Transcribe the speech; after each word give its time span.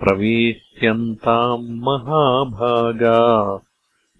प्रवेश्यन्ताम् 0.00 1.70
महाभागा 1.70 3.60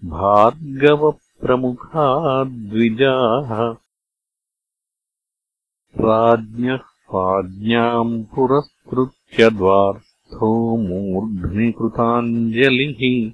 भार्गवप्रमुखा 0.05 2.43
द्विजाः 2.43 3.75
राज्ञः 5.99 7.19
आज्ञाम् 7.19 8.23
पुरस्कृत्य 8.23 9.49
द्वार्थो 9.49 10.77
मूर्ध्नि 10.77 11.71
कृताञ्जलिः 11.71 13.31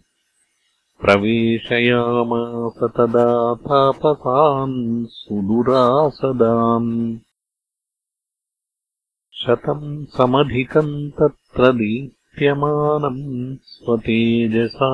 प्रवेशयामास 1.01 2.83
तदा 2.83 3.53
तापसान् 3.53 5.05
सुदुरासदान्। 5.05 7.17
शतम् 9.33 10.05
समधिकम् 10.05 11.11
तत्र 11.11 11.71
स्वतेजसा 13.63 14.91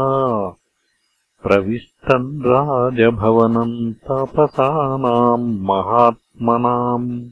प्रविष्टम् 1.44 2.42
राजभवनम् 2.42 3.94
तापसानाम् 3.94 5.62
महात्मनाम्। 5.62 7.30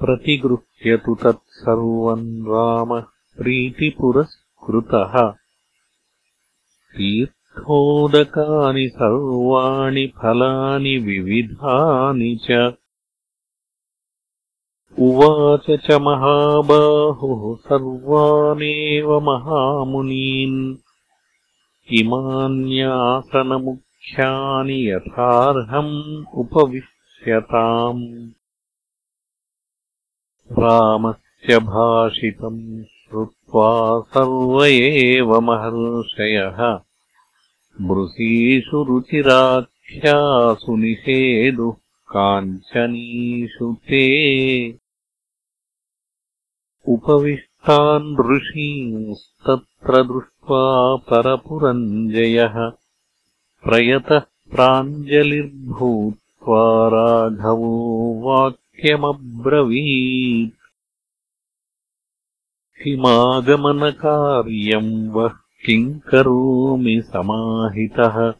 प्रतिगृह्यतु 0.00 1.14
तत्सर्वम् 1.14 2.46
रामः 2.46 3.04
प्रीतिपुरस्कृतः। 3.38 5.34
तीर्थोदकानि 6.96 8.88
सर्वाणि 8.88 10.06
फलानि 10.06 10.98
विविधानि 10.98 12.38
च। 12.44 12.74
उवाच 14.98 15.70
च 15.70 15.90
महाबाहुः 15.90 17.56
सर्वानेव 17.56 19.20
महामुनीन्। 19.20 20.76
इमान्यासनमुख्यानि 21.90 24.90
यथार्हम् 24.90 26.24
उपविश्यताम् 26.34 28.30
रामस्य 30.52 31.58
भाषितम् 31.58 32.82
श्रुत्वा 32.82 34.00
सर्व 34.00 34.64
एव 34.64 35.40
महर्षयः। 35.40 36.80
मृषीषु 37.80 38.84
रुचिराख्यासु 38.84 40.76
निषेदुः 40.76 41.74
काञ्चनीषु 42.08 43.74
ते। 43.74 44.78
उपविष्टान् 46.88 48.36
ऋषींस्तत्र 48.36 50.02
दृष्ट्वा 50.02 50.96
परपुरञ्जयः। 50.96 52.72
प्रयतः 53.64 54.22
प्राञ्जलिर्भूत्वा 54.50 56.88
राघवो 56.88 58.20
वाक् 58.20 58.56
वाक्यमब्रवीत् 58.76 60.50
किमागमनकार्यम् 62.82 65.10
वः 65.10 65.32
किम् 65.64 66.00
करोमि 66.00 67.02
समाहितः। 67.06 68.34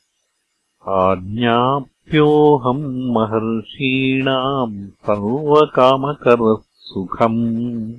आज्ञाप्योऽहम् 0.89 3.15
महर्षीणाम् 3.15 4.89
सर्वकामकरः 4.89 6.63
सुखम् 6.77 7.95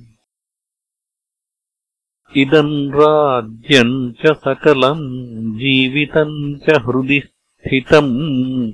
इदम् 2.36 2.92
राज्यम् 2.92 4.12
च 4.12 4.36
सकलम् 4.36 5.58
जीवितम् 5.58 6.58
च 6.58 6.70
हृदि 6.70 7.20
स्थितम् 7.20 8.72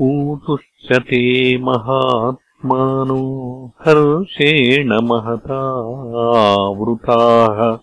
ऊतुश्च 0.01 0.99
ते 0.99 1.57
महात् 1.57 2.50
मानो 2.65 3.73
हर्षेण 3.81 4.99
महतावृताः 5.03 7.77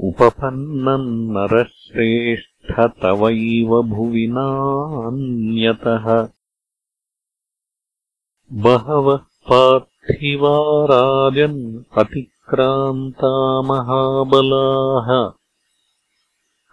उपपन्नम् 0.00 1.32
नरश्रेष्ठ 1.32 2.80
तवैव 3.02 3.82
भुवि 3.82 4.26
नान्यतः। 4.26 6.28
बहवः 8.52 9.20
पार्थिवा 9.50 10.84
राजन् 10.84 11.84
अतिक्रान्ता 11.98 13.62
महाबलाः 13.62 15.32